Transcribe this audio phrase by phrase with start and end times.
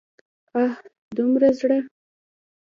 [0.61, 0.71] اه!
[1.17, 1.79] دومره زړه!